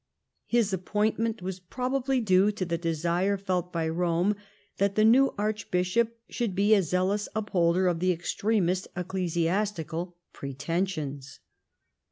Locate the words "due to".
2.19-2.65